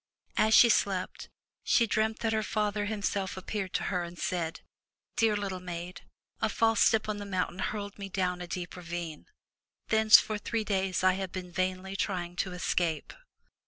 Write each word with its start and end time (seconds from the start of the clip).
As 0.35 0.55
she 0.55 0.67
slept, 0.69 1.29
she 1.63 1.85
dreamt 1.85 2.21
that 2.21 2.33
her 2.33 2.41
father 2.41 2.85
himself 2.85 3.37
appeared 3.37 3.71
to 3.73 3.83
her 3.93 4.01
and 4.01 4.17
said: 4.17 4.61
"Dear 5.15 5.37
little 5.37 5.59
maid, 5.59 6.01
a 6.41 6.49
false 6.49 6.79
step 6.79 7.07
on 7.07 7.17
the 7.17 7.23
mountain 7.27 7.59
hurled 7.59 7.99
me 7.99 8.09
down 8.09 8.41
a 8.41 8.47
deep 8.47 8.75
ravine. 8.75 9.27
Thence 9.89 10.19
for 10.19 10.39
three 10.39 10.63
days 10.63 11.03
I 11.03 11.13
have 11.13 11.31
been 11.31 11.51
vainly 11.51 11.95
trying 11.95 12.35
to 12.37 12.51
escape." 12.53 13.13